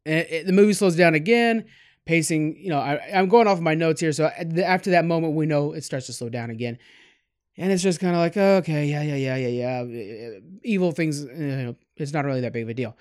[0.05, 1.65] and the movie slows down again
[2.07, 4.11] pacing, you know, I, I'm going off of my notes here.
[4.13, 6.79] So uh, after that moment, we know it starts to slow down again.
[7.57, 10.39] And it's just kind of like, okay, yeah, yeah, yeah, yeah, yeah.
[10.63, 12.95] Evil things, you know, it's not really that big of a deal.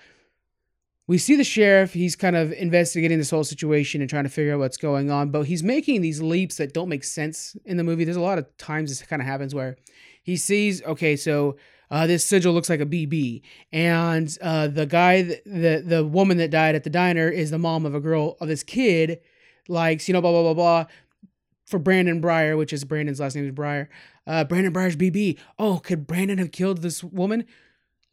[1.05, 1.93] We see the sheriff.
[1.93, 5.29] He's kind of investigating this whole situation and trying to figure out what's going on,
[5.29, 8.03] but he's making these leaps that don't make sense in the movie.
[8.03, 9.77] There's a lot of times this kind of happens where
[10.23, 11.55] he sees, okay, so
[11.89, 13.41] uh, this sigil looks like a BB,
[13.71, 17.85] and uh, the guy, the the woman that died at the diner is the mom
[17.85, 19.21] of a girl of this kid,
[19.69, 20.85] likes you know blah blah blah blah.
[21.65, 23.87] For Brandon Breyer, which is Brandon's last name is Breyer,
[24.27, 25.39] uh, Brandon Breyer's BB.
[25.57, 27.45] Oh, could Brandon have killed this woman?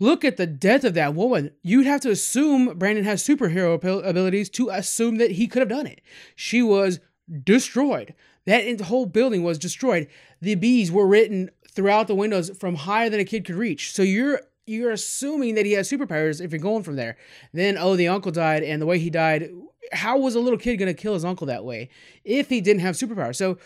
[0.00, 1.52] Look at the death of that woman.
[1.62, 3.74] You'd have to assume Brandon has superhero
[4.04, 6.00] abilities to assume that he could have done it.
[6.34, 7.00] She was
[7.42, 8.14] destroyed.
[8.46, 10.08] That whole building was destroyed.
[10.40, 13.92] The bees were written throughout the windows from higher than a kid could reach.
[13.92, 17.16] So you're you're assuming that he has superpowers if you're going from there.
[17.52, 19.50] Then oh, the uncle died, and the way he died,
[19.92, 21.90] how was a little kid to kill his uncle that way
[22.24, 23.36] if he didn't have superpowers?
[23.36, 23.58] So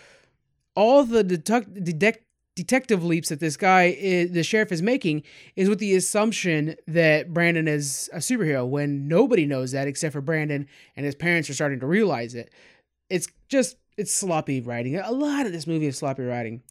[0.74, 2.24] all the detec- detect-
[2.58, 5.22] detective leaps that this guy, is, the sheriff, is making
[5.54, 10.20] is with the assumption that Brandon is a superhero when nobody knows that except for
[10.20, 10.66] Brandon
[10.96, 12.50] and his parents are starting to realize it.
[13.08, 14.96] It's just it's sloppy writing.
[14.96, 16.62] A lot of this movie is sloppy writing.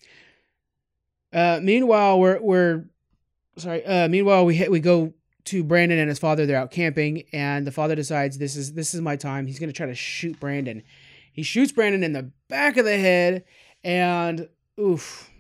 [1.32, 2.84] Uh, meanwhile, we're we're
[3.56, 3.86] sorry.
[3.86, 5.13] Uh, meanwhile, we hit, we go
[5.45, 6.45] to Brandon and his father.
[6.45, 9.47] They're out camping, and the father decides this is this is my time.
[9.47, 10.84] He's gonna try to shoot Brandon.
[11.32, 13.45] He shoots Brandon in the back of the head,
[13.86, 15.32] and oof,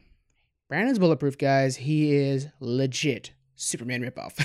[0.69, 1.77] Brandon's bulletproof, guys.
[1.77, 4.37] He is legit Superman ripoff.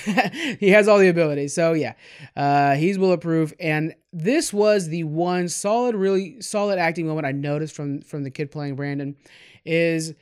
[0.58, 1.54] he has all the abilities.
[1.54, 1.94] So yeah,
[2.37, 3.52] uh, he's bulletproof.
[3.58, 8.30] And this was the one solid, really solid acting moment I noticed from from the
[8.30, 9.16] kid playing Brandon
[9.64, 10.14] is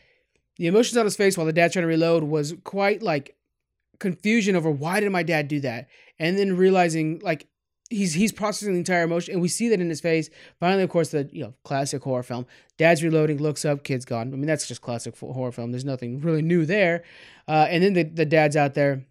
[0.56, 3.36] the emotions on his face while the dad's trying to reload was quite like
[3.98, 7.46] confusion over why did my dad do that, and then realizing like
[7.90, 10.30] he's he's processing the entire emotion, and we see that in his face.
[10.58, 12.46] Finally, of course, the you know classic horror film.
[12.78, 14.32] Dad's reloading, looks up, kid's gone.
[14.32, 15.72] I mean, that's just classic horror film.
[15.72, 17.02] There's nothing really new there.
[17.46, 19.04] Uh, and then the the dad's out there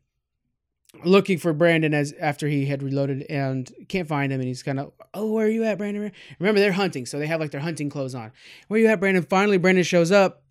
[1.04, 4.80] looking for Brandon as after he had reloaded and can't find him, and he's kind
[4.80, 6.12] of, oh, where are you at, Brandon?
[6.40, 8.32] Remember, they're hunting, so they have like their hunting clothes on.
[8.70, 9.24] Where you at, Brandon?
[9.24, 10.44] Finally, Brandon shows up.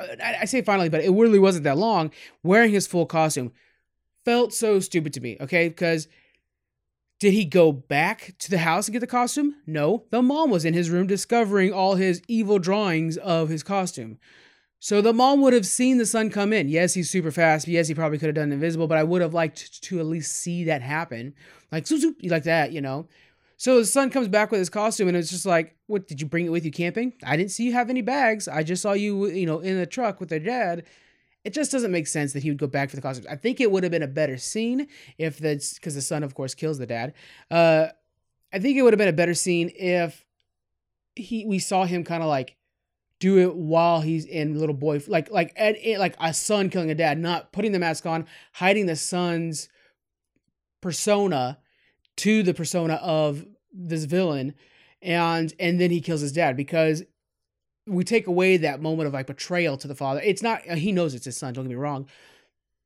[0.00, 2.10] I, I say finally, but it really wasn't that long.
[2.42, 3.52] Wearing his full costume
[4.24, 5.36] felt so stupid to me.
[5.40, 6.08] Okay, because
[7.18, 9.56] did he go back to the house and get the costume?
[9.66, 10.04] No.
[10.10, 14.18] The mom was in his room discovering all his evil drawings of his costume.
[14.78, 16.68] So the mom would have seen the son come in.
[16.68, 17.66] Yes, he's super fast.
[17.66, 20.32] Yes, he probably could have done invisible, but I would have liked to at least
[20.32, 21.34] see that happen.
[21.72, 23.08] Like zoop zoop, like that, you know.
[23.56, 26.26] So the son comes back with his costume, and it's just like, "What did you
[26.26, 27.14] bring it with you camping?
[27.24, 28.48] I didn't see you have any bags.
[28.48, 30.84] I just saw you, you know, in the truck with their dad."
[31.46, 33.28] It just doesn't make sense that he would go back for the costumes.
[33.30, 36.34] I think it would have been a better scene if that's because the son, of
[36.34, 37.14] course, kills the dad.
[37.52, 37.86] Uh,
[38.52, 40.24] I think it would have been a better scene if
[41.14, 42.56] he we saw him kind of like
[43.20, 45.56] do it while he's in little boy like like
[45.98, 49.68] like a son killing a dad, not putting the mask on, hiding the son's
[50.80, 51.58] persona
[52.16, 54.52] to the persona of this villain
[55.00, 57.04] and and then he kills his dad because
[57.86, 60.20] we take away that moment of like betrayal to the father.
[60.24, 61.54] It's not uh, he knows it's his son.
[61.54, 62.06] Don't get me wrong,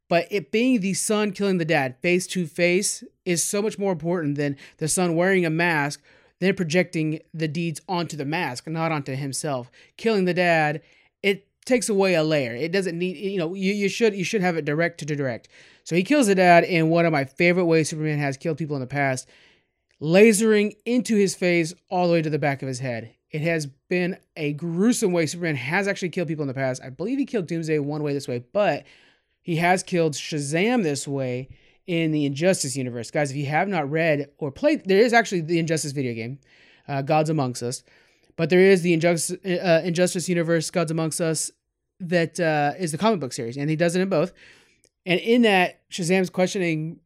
[0.09, 3.93] but it being the son killing the dad face to face is so much more
[3.93, 6.03] important than the son wearing a mask,
[6.41, 9.71] then projecting the deeds onto the mask, not onto himself.
[9.97, 10.83] Killing the dad,
[11.23, 12.55] it takes away a layer.
[12.55, 15.49] It doesn't need you know you, you should you should have it direct to direct.
[15.85, 18.77] So he kills the dad in one of my favorite ways Superman has killed people
[18.77, 19.29] in the past,
[20.01, 23.15] lasering into his face all the way to the back of his head.
[23.31, 25.27] It has been a gruesome way.
[25.27, 26.83] Superman has actually killed people in the past.
[26.83, 28.85] I believe he killed Doomsday one way this way, but
[29.41, 31.49] he has killed Shazam this way
[31.87, 33.11] in the Injustice universe.
[33.11, 36.39] Guys, if you have not read or played, there is actually the Injustice video game,
[36.89, 37.85] uh, Gods Amongst Us,
[38.37, 41.51] but there is the Injustice, uh, Injustice universe, Gods Amongst Us,
[42.01, 44.33] that uh, is the comic book series, and he does it in both.
[45.07, 47.01] And in that, Shazam's questioning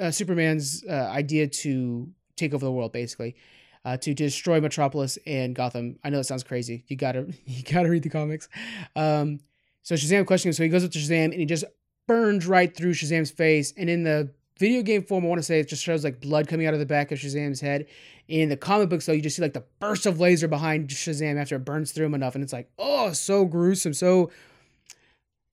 [0.00, 3.36] uh, Superman's uh, idea to take over the world, basically
[3.84, 5.98] uh, to destroy Metropolis and Gotham.
[6.04, 6.84] I know it sounds crazy.
[6.88, 8.48] You gotta you gotta read the comics.
[8.96, 9.40] Um,
[9.82, 10.60] so Shazam questions him.
[10.60, 11.64] So he goes up to Shazam and he just
[12.06, 13.72] burns right through Shazam's face.
[13.76, 16.48] And in the video game form, I want to say it just shows like blood
[16.48, 17.86] coming out of the back of Shazam's head.
[18.26, 21.40] In the comic books, though, you just see like the burst of laser behind Shazam
[21.40, 24.30] after it burns through him enough, and it's like, oh, so gruesome, so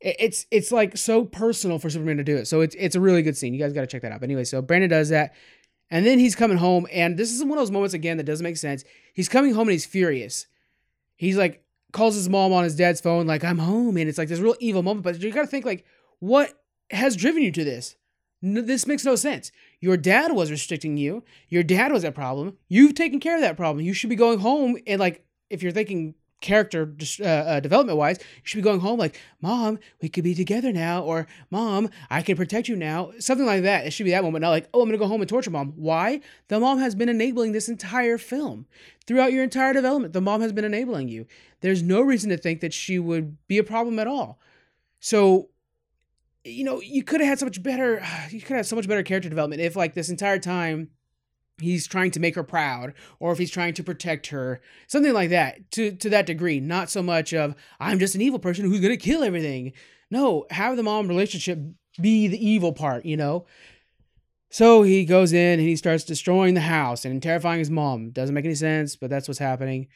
[0.02, 2.48] it's it's like so personal for Superman to do it.
[2.48, 3.54] So it's it's a really good scene.
[3.54, 4.20] You guys got to check that out.
[4.20, 5.34] But anyway, so Brandon does that.
[5.92, 8.44] And then he's coming home, and this is one of those moments again that doesn't
[8.44, 8.84] make sense.
[9.14, 10.48] He's coming home and he's furious.
[11.16, 13.98] He's like calls his mom on his dad's phone, like, I'm home.
[13.98, 15.04] And it's like this real evil moment.
[15.04, 15.86] But you gotta think, like,
[16.20, 16.54] what
[16.92, 17.96] has driven you to this?
[18.42, 19.52] No, this makes no sense.
[19.80, 21.24] Your dad was restricting you.
[21.50, 22.58] Your dad was a problem.
[22.68, 23.84] You've taken care of that problem.
[23.84, 28.18] You should be going home and like if you're thinking character uh, uh, development wise,
[28.20, 32.22] you should be going home like, Mom, we could be together now, or Mom, I
[32.22, 33.12] can protect you now.
[33.20, 33.86] Something like that.
[33.86, 35.74] It should be that moment, not like, oh, I'm gonna go home and torture mom.
[35.76, 36.22] Why?
[36.48, 38.66] The mom has been enabling this entire film.
[39.08, 41.26] Throughout your entire development, the mom has been enabling you.
[41.62, 44.40] There's no reason to think that she would be a problem at all.
[45.00, 45.50] So,
[46.44, 49.04] you know, you could have had so much better, you could have so much better
[49.04, 50.90] character development if, like, this entire time
[51.58, 55.30] he's trying to make her proud or if he's trying to protect her something like
[55.30, 58.82] that to to that degree not so much of i'm just an evil person who's
[58.82, 59.72] going to kill everything.
[60.12, 61.60] No have the mom relationship
[62.00, 63.46] be the evil part you know?
[64.50, 68.12] So he goes in and he starts destroying the house and terrifying his mom.
[68.12, 69.88] Doesn't make any sense but that's what's happening.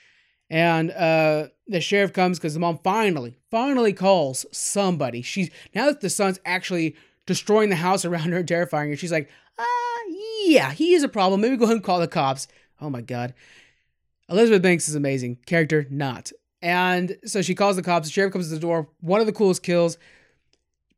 [0.50, 5.22] And uh the sheriff comes because the mom finally finally calls somebody.
[5.22, 6.95] She's now that the son's actually
[7.30, 10.00] destroying the house around her terrifying her she's like "Ah,
[10.46, 11.42] yeah, he is a problem.
[11.42, 12.48] Maybe go ahead and call the cops.
[12.82, 13.36] Oh my god.
[14.30, 15.38] Elizabeth Banks is amazing.
[15.46, 16.32] Character, not.
[16.62, 18.08] And so she calls the cops.
[18.08, 18.89] The sheriff comes to the door.
[19.00, 19.98] One of the coolest kills.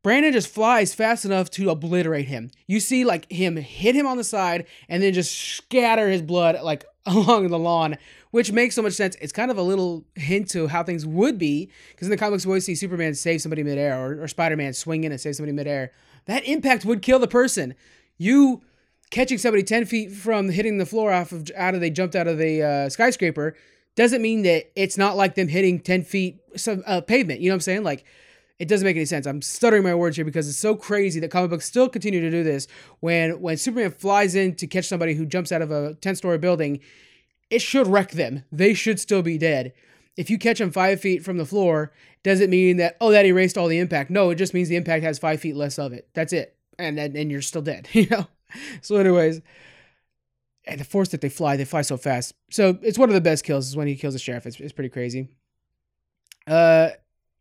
[0.02, 2.50] Brandon just flies fast enough to obliterate him.
[2.66, 6.60] You see, like, him hit him on the side and then just scatter his blood,
[6.62, 7.98] like, along the lawn,
[8.32, 9.14] which makes so much sense.
[9.20, 12.44] It's kind of a little hint to how things would be, because in the comics,
[12.44, 15.36] we always see Superman save somebody midair or, or Spider Man swing in and save
[15.36, 15.92] somebody midair.
[16.24, 17.74] That impact would kill the person.
[18.18, 18.62] You
[19.10, 22.26] catching somebody 10 feet from hitting the floor off of out of they jumped out
[22.26, 23.54] of the uh, skyscraper
[23.94, 27.40] doesn't mean that it's not like them hitting 10 feet some uh, pavement.
[27.40, 27.84] You know what I'm saying?
[27.84, 28.04] Like,
[28.58, 29.26] it doesn't make any sense.
[29.26, 32.30] I'm stuttering my words here because it's so crazy that comic books still continue to
[32.30, 32.66] do this.
[33.00, 36.38] When when Superman flies in to catch somebody who jumps out of a 10 story
[36.38, 36.80] building,
[37.52, 38.44] it should wreck them.
[38.50, 39.74] They should still be dead.
[40.16, 43.26] If you catch them five feet from the floor, does it mean that oh that
[43.26, 44.10] erased all the impact.
[44.10, 46.08] No, it just means the impact has five feet less of it.
[46.14, 47.88] That's it, and and, and you're still dead.
[47.92, 48.26] You know.
[48.82, 49.40] So, anyways,
[50.66, 52.34] and the force that they fly, they fly so fast.
[52.50, 54.46] So it's one of the best kills is when he kills the sheriff.
[54.46, 55.28] It's, it's pretty crazy.
[56.46, 56.90] Uh,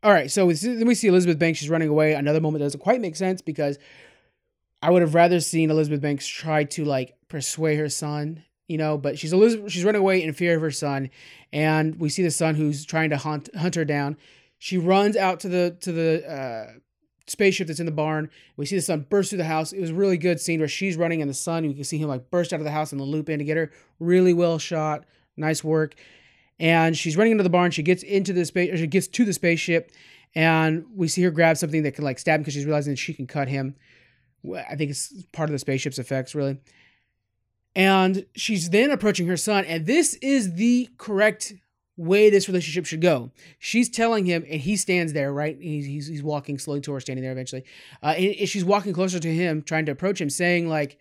[0.04, 0.32] all right.
[0.32, 1.60] So we see, then we see Elizabeth Banks.
[1.60, 2.14] She's running away.
[2.14, 3.78] Another moment that doesn't quite make sense because
[4.82, 8.98] I would have rather seen Elizabeth Banks try to like persuade her son, you know,
[8.98, 11.10] but she's Elizabeth, she's running away in fear of her son,
[11.52, 14.16] and we see the son who's trying to hunt hunt her down.
[14.60, 16.74] She runs out to the to the uh,
[17.28, 18.30] spaceship that's in the barn.
[18.56, 19.74] We see the son burst through the house.
[19.74, 21.66] It was a really good scene where she's running in the sun.
[21.66, 23.46] You can see him like burst out of the house and the loop in to
[23.46, 23.72] get her.
[24.00, 25.04] Really well shot.
[25.36, 25.96] Nice work.
[26.58, 27.72] And she's running into the barn.
[27.72, 28.80] She gets into the space.
[28.80, 29.92] She gets to the spaceship,
[30.34, 33.00] and we see her grab something that can like stab him because she's realizing that
[33.00, 33.76] she can cut him.
[34.56, 36.58] I think it's part of the spaceship's effects, really.
[37.76, 41.54] And she's then approaching her son, and this is the correct
[41.98, 43.32] way this relationship should go.
[43.60, 45.58] She's telling him, and he stands there, right?
[45.60, 47.64] He's, he's, he's walking slowly to her, standing there eventually.
[48.02, 50.98] Uh, and, and she's walking closer to him, trying to approach him, saying, like,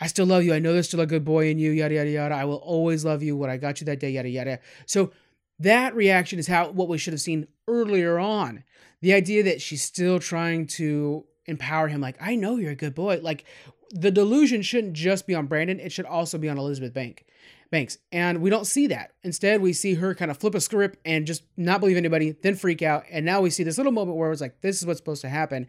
[0.00, 0.54] I still love you.
[0.54, 2.34] I know there's still a good boy in you, yada, yada, yada.
[2.34, 3.36] I will always love you.
[3.36, 4.58] What I got you that day, yada, yada.
[4.86, 5.12] So
[5.60, 8.64] that reaction is how what we should have seen earlier on.
[9.02, 12.94] The idea that she's still trying to empower him, like, I know you're a good
[12.94, 13.20] boy.
[13.22, 13.44] Like,
[13.92, 17.24] the delusion shouldn't just be on Brandon, it should also be on Elizabeth Bank.
[17.70, 17.98] Banks.
[18.10, 19.12] And we don't see that.
[19.22, 22.54] Instead, we see her kind of flip a script and just not believe anybody, then
[22.54, 23.04] freak out.
[23.10, 25.28] And now we see this little moment where it's like, this is what's supposed to
[25.28, 25.66] happen.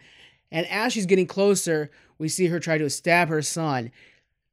[0.52, 3.92] And as she's getting closer, we see her try to stab her son.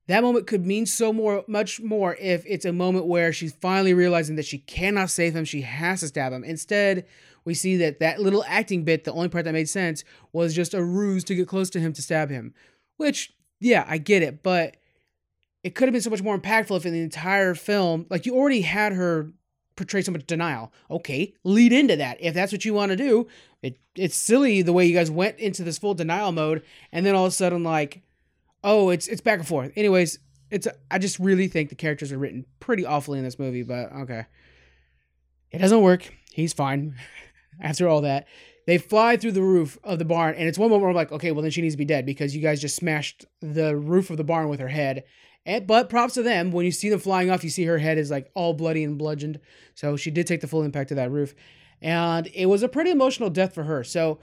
[0.07, 3.95] That moment could mean so more, much more if it's a moment where she's finally
[3.95, 5.45] realizing that she cannot save him.
[5.45, 6.43] She has to stab him.
[6.43, 7.07] Instead,
[7.45, 10.75] we see that that little acting bit, the only part that made sense, was just
[10.75, 12.55] a ruse to get close to him to stab him.
[12.97, 14.77] Which, yeah, I get it, but
[15.63, 18.35] it could have been so much more impactful if in the entire film, like you
[18.35, 19.31] already had her
[19.77, 20.73] portray so much denial.
[20.91, 23.29] Okay, lead into that if that's what you want to do.
[23.63, 27.15] It it's silly the way you guys went into this full denial mode, and then
[27.15, 28.03] all of a sudden like,
[28.65, 29.73] oh, it's it's back and forth.
[29.77, 30.19] Anyways,
[30.51, 33.93] it's I just really think the characters are written pretty awfully in this movie, but
[33.93, 34.25] okay,
[35.51, 36.11] it doesn't work.
[36.33, 36.95] He's fine
[37.61, 38.27] after all that.
[38.71, 41.11] They fly through the roof of the barn, and it's one moment where I'm like,
[41.11, 44.11] okay, well then she needs to be dead because you guys just smashed the roof
[44.11, 45.03] of the barn with her head,
[45.45, 46.53] and, but props to them.
[46.53, 48.97] When you see them flying off, you see her head is like all bloody and
[48.97, 49.41] bludgeoned.
[49.75, 51.35] So she did take the full impact of that roof.
[51.83, 53.83] And it was a pretty emotional death for her.
[53.83, 54.21] So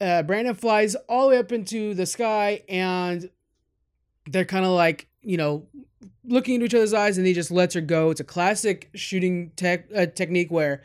[0.00, 3.30] uh, Brandon flies all the way up into the sky and
[4.28, 5.68] they're kind of like, you know,
[6.24, 8.10] looking into each other's eyes and he just lets her go.
[8.10, 10.82] It's a classic shooting tech, uh, technique where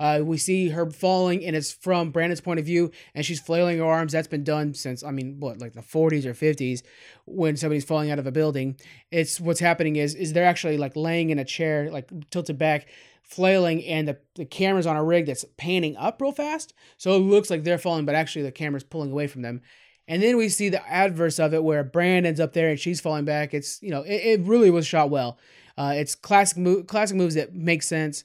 [0.00, 3.78] uh, we see her falling, and it's from Brandon's point of view, and she's flailing
[3.78, 4.12] her arms.
[4.12, 6.82] That's been done since, I mean, what, like the 40s or 50s,
[7.26, 8.80] when somebody's falling out of a building.
[9.10, 12.88] It's what's happening is is they're actually like laying in a chair, like tilted back,
[13.22, 16.72] flailing, and the, the camera's on a rig that's panning up real fast.
[16.96, 19.60] So it looks like they're falling, but actually the camera's pulling away from them.
[20.08, 23.26] And then we see the adverse of it where Brandon's up there and she's falling
[23.26, 23.52] back.
[23.52, 25.38] It's, you know, it, it really was shot well.
[25.76, 28.24] Uh, it's classic, mo- classic moves that make sense.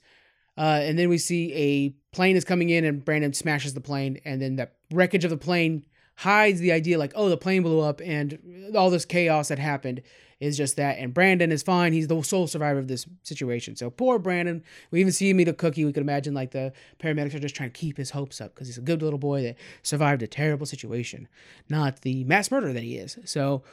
[0.58, 4.20] Uh, and then we see a plane is coming in and Brandon smashes the plane.
[4.26, 5.86] And then the wreckage of the plane
[6.18, 10.02] hides the idea like, oh, the plane blew up and all this chaos that happened
[10.40, 10.98] is just that.
[10.98, 11.94] And Brandon is fine.
[11.94, 13.76] He's the sole survivor of this situation.
[13.76, 14.64] So poor Brandon.
[14.92, 15.86] We even see him eat a cookie.
[15.86, 18.68] We could imagine like the paramedics are just trying to keep his hopes up because
[18.68, 21.28] he's a good little boy that survived a terrible situation,
[21.70, 23.18] not the mass murderer that he is.
[23.26, 23.64] So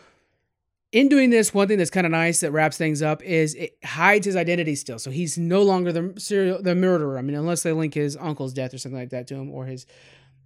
[0.93, 3.79] in doing this, one thing that's kind of nice that wraps things up is it
[3.85, 4.99] hides his identity still.
[4.99, 7.19] So he's no longer the serial the murderer.
[7.19, 9.67] I mean, unless they link his uncle's death or something like that to him, or
[9.67, 9.87] his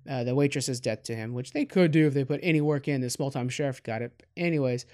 [0.09, 2.87] uh, the waitress's death to him, which they could do if they put any work
[2.87, 3.01] in.
[3.01, 4.23] The small time sheriff got it.
[4.37, 4.87] Anyways,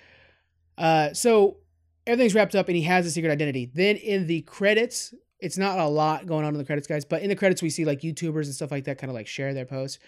[0.79, 1.59] uh, so
[2.07, 3.71] everything's wrapped up and he has a secret identity.
[3.73, 7.23] Then in the credits, it's not a lot going on in the credits, guys, but
[7.23, 9.53] in the credits we see like YouTubers and stuff like that kind of like share
[9.53, 9.99] their posts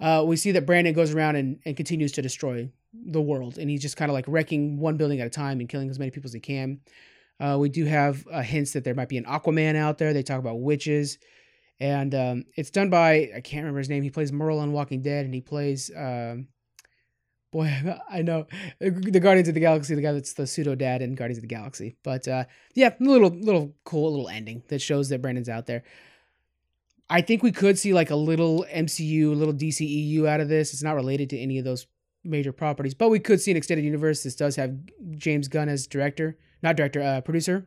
[0.00, 3.70] uh, we see that Brandon goes around and, and continues to destroy the world, and
[3.70, 6.10] he's just kind of like wrecking one building at a time and killing as many
[6.10, 6.80] people as he can.
[7.38, 10.12] Uh, we do have uh, hints that there might be an Aquaman out there.
[10.12, 11.18] They talk about witches,
[11.78, 14.02] and um, it's done by I can't remember his name.
[14.02, 16.48] He plays Merle on Walking Dead, and he plays um,
[17.50, 18.46] boy I know
[18.80, 21.54] the Guardians of the Galaxy, the guy that's the pseudo dad in Guardians of the
[21.54, 21.96] Galaxy.
[22.02, 25.84] But uh, yeah, a little little cool little ending that shows that Brandon's out there.
[27.08, 30.72] I think we could see like a little MCU, a little DCEU out of this.
[30.72, 31.86] It's not related to any of those
[32.24, 34.22] major properties, but we could see an extended universe.
[34.22, 34.78] This does have
[35.16, 37.66] James Gunn as director, not director, uh, producer.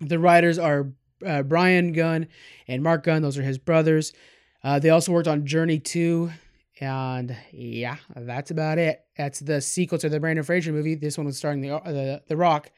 [0.00, 0.92] The writers are
[1.26, 2.28] uh, Brian Gunn
[2.66, 3.22] and Mark Gunn.
[3.22, 4.12] Those are his brothers.
[4.62, 6.30] Uh, they also worked on Journey 2.
[6.80, 9.04] And yeah, that's about it.
[9.16, 10.94] That's the sequel to the Brendan Fraser movie.
[10.94, 12.70] This one was starring the, the, the Rock.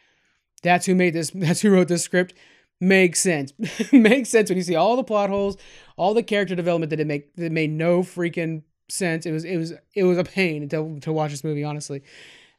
[0.62, 1.30] That's who made this.
[1.34, 2.34] That's who wrote this script.
[2.80, 3.52] Makes sense.
[3.92, 5.58] Makes sense when you see all the plot holes,
[5.98, 9.26] all the character development that it make that made no freaking sense.
[9.26, 11.64] It was it was it was a pain to to watch this movie.
[11.64, 12.02] Honestly,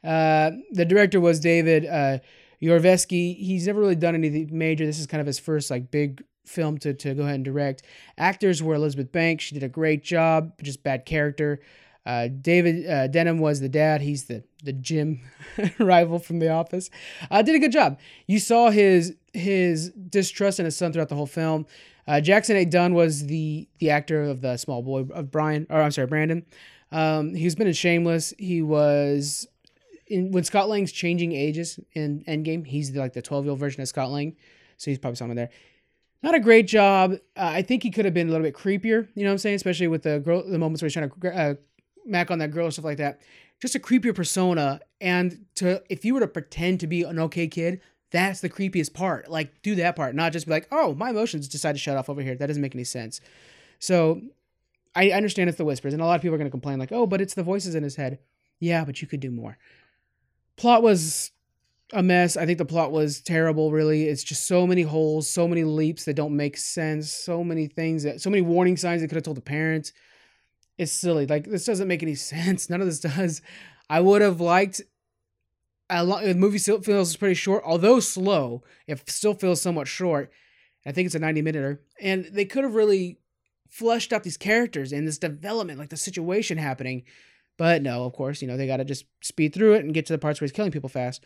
[0.04, 2.18] uh, the director was David uh,
[2.62, 3.36] Yarovesky.
[3.36, 4.86] He's never really done anything major.
[4.86, 7.82] This is kind of his first like big film to to go ahead and direct.
[8.18, 9.44] Actors were Elizabeth Banks.
[9.44, 10.52] She did a great job.
[10.62, 11.60] Just bad character.
[12.04, 14.00] Uh, David uh, Denman was the dad.
[14.00, 15.20] He's the the gym
[15.78, 16.90] rival from The Office.
[17.30, 17.98] Uh, did a good job.
[18.26, 21.66] You saw his his distrust in his son throughout the whole film.
[22.06, 22.64] Uh, Jackson A.
[22.64, 26.44] Dunn was the the actor of the small boy of Brian, or I'm sorry, Brandon.
[26.90, 28.34] Um, he's been in Shameless.
[28.38, 29.46] He was
[30.08, 32.66] in when Scott Lang's changing ages in Endgame.
[32.66, 34.36] He's like the 12 year old version of Scott Lang,
[34.76, 35.50] so he's probably someone there.
[36.22, 37.14] Not a great job.
[37.14, 39.08] Uh, I think he could have been a little bit creepier.
[39.14, 39.56] You know what I'm saying?
[39.56, 41.54] Especially with the girl, the moments where he's trying to uh,
[42.06, 43.20] mac on that girl stuff like that.
[43.60, 44.80] Just a creepier persona.
[45.00, 47.80] And to if you were to pretend to be an okay kid,
[48.12, 49.30] that's the creepiest part.
[49.30, 52.08] Like, do that part, not just be like, oh, my emotions decide to shut off
[52.08, 52.36] over here.
[52.36, 53.20] That doesn't make any sense.
[53.78, 54.20] So
[54.94, 56.92] I understand it's the whispers, and a lot of people are going to complain, like,
[56.92, 58.18] oh, but it's the voices in his head.
[58.60, 59.58] Yeah, but you could do more.
[60.56, 61.32] Plot was
[61.92, 62.36] a mess.
[62.36, 64.04] I think the plot was terrible, really.
[64.04, 68.02] It's just so many holes, so many leaps that don't make sense, so many things
[68.04, 69.92] that, so many warning signs they could have told the parents.
[70.78, 71.26] It's silly.
[71.26, 72.68] Like, this doesn't make any sense.
[72.68, 73.40] None of this does.
[73.88, 74.82] I would have liked
[76.00, 78.62] lot, the movie still feels pretty short, although slow.
[78.86, 80.30] It still feels somewhat short.
[80.86, 83.18] I think it's a 90 minute And they could have really
[83.68, 87.04] fleshed out these characters and this development, like the situation happening.
[87.56, 90.06] But no, of course, you know, they got to just speed through it and get
[90.06, 91.24] to the parts where he's killing people fast.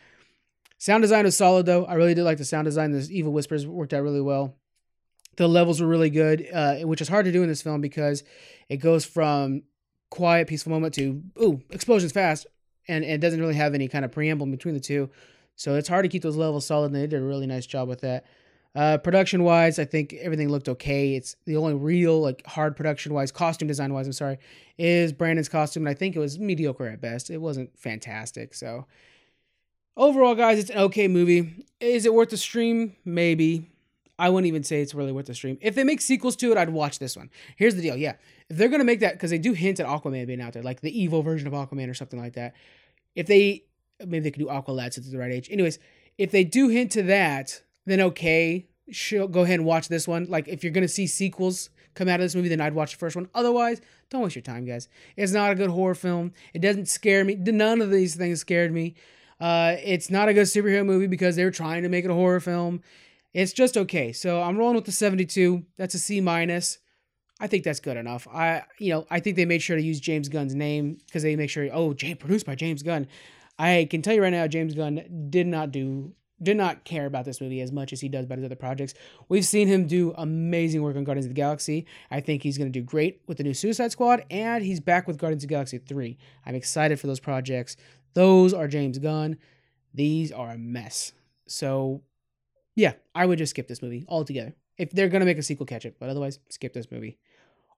[0.79, 1.85] Sound design was solid, though.
[1.87, 2.93] I really did like the sound design.
[2.93, 4.57] The evil whispers worked out really well.
[5.37, 8.25] The levels were really good, uh, which is hard to do in this film because
[8.69, 9.63] it goes from
[10.11, 12.47] quiet, peaceful moment to, ooh, explosions fast,
[12.89, 15.11] and, and it doesn't really have any kind of preamble between the two.
[15.57, 17.89] So it's hard to keep those levels solid, and they did a really nice job
[17.89, 18.25] with that.
[18.75, 21.15] Uh, production wise, I think everything looked okay.
[21.15, 24.39] It's the only real like hard production wise, costume design wise, I'm sorry,
[24.77, 27.31] is Brandon's costume, and I think it was mediocre at best.
[27.31, 28.53] It wasn't fantastic.
[28.53, 28.85] So
[29.97, 31.65] overall, guys, it's an okay movie.
[31.81, 32.97] Is it worth the stream?
[33.03, 33.71] Maybe.
[34.19, 35.59] I wouldn't even say it's really worth the stream.
[35.61, 37.31] If they make sequels to it, I'd watch this one.
[37.57, 37.97] Here's the deal.
[37.97, 38.15] Yeah.
[38.49, 40.63] If they're going to make that, because they do hint at Aquaman being out there,
[40.63, 42.55] like the evil version of Aquaman or something like that.
[43.15, 43.65] If they,
[44.01, 45.49] maybe they could do Aqualad at the right age.
[45.51, 45.79] Anyways,
[46.17, 50.27] if they do hint to that, then okay, she'll go ahead and watch this one.
[50.27, 52.93] Like if you're going to see sequels come out of this movie, then I'd watch
[52.93, 53.29] the first one.
[53.35, 54.89] Otherwise, don't waste your time, guys.
[55.17, 56.33] It's not a good horror film.
[56.55, 57.35] It doesn't scare me.
[57.35, 58.95] None of these things scared me.
[59.41, 62.41] Uh, it's not a good superhero movie because they're trying to make it a horror
[62.41, 62.83] film.
[63.37, 64.15] It's just okay.
[64.15, 65.63] So I'm rolling with the 72.
[65.77, 66.79] That's a C minus.
[67.39, 68.27] I think that's good enough.
[68.33, 71.37] I you know I think they made sure to use James Gunn's name because they
[71.37, 73.07] make sure oh Jay produced by James Gunn.
[73.59, 77.27] I can tell you right now James Gunn did not do did not care about
[77.27, 78.95] this movie as much as he does about his other projects.
[79.29, 81.85] We've seen him do amazing work on Guardians of the Galaxy.
[82.11, 85.07] I think he's going to do great with the new Suicide Squad, and he's back
[85.07, 86.19] with Guardians of the Galaxy 3.
[86.45, 87.77] I'm excited for those projects.
[88.13, 89.39] Those are James Gunn.
[89.95, 91.13] These are a mess.
[91.49, 92.03] So
[92.77, 94.55] yeah, I would just skip this movie altogether.
[94.79, 95.97] If they're gonna make a sequel, catch it.
[95.99, 97.19] But otherwise, skip this movie.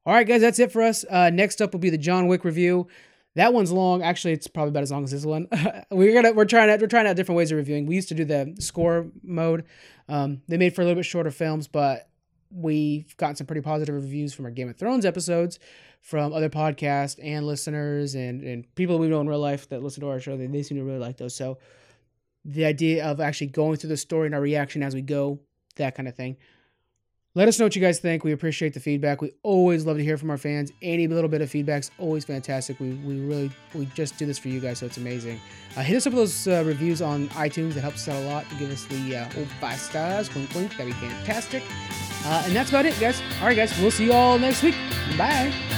[0.05, 1.05] All right, guys, that's it for us.
[1.09, 2.89] Uh, next up will be the John Wick review.
[3.37, 4.03] That one's long.
[4.03, 5.49] Actually, it's probably about as long as this one.
[5.91, 7.87] we're gonna we're trying out we're trying out different ways of reviewing.
[7.87, 9.65] We used to do the score mode.
[10.09, 12.09] Um, they made for a little bit shorter films, but
[12.51, 15.61] we've gotten some pretty positive reviews from our Game of Thrones episodes,
[16.01, 20.01] from other podcasts and listeners and and people we know in real life that listen
[20.01, 20.37] to our show.
[20.37, 21.37] They, they seem to really like those.
[21.37, 21.59] So
[22.49, 25.39] the idea of actually going through the story and our reaction as we go,
[25.77, 26.37] that kind of thing.
[27.35, 28.25] Let us know what you guys think.
[28.25, 29.21] We appreciate the feedback.
[29.21, 30.73] We always love to hear from our fans.
[30.83, 32.81] Any little bit of feedback's always fantastic.
[32.81, 35.39] We, we really we just do this for you guys, so it's amazing.
[35.77, 37.75] Uh, hit us up with those uh, reviews on iTunes.
[37.75, 38.47] That helps us out a lot.
[38.59, 40.35] Give us the uh, old five stars.
[40.35, 40.71] Wink, wink.
[40.77, 41.63] That'd be fantastic.
[42.25, 43.23] Uh, and that's about it, guys.
[43.41, 43.79] All right, guys.
[43.79, 44.75] We'll see you all next week.
[45.17, 45.78] Bye.